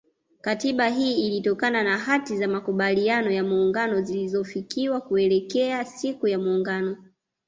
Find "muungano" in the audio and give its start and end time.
3.43-4.01, 6.39-6.97